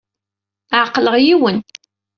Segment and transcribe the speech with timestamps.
[0.79, 1.57] Ɛeqleɣ yiwen.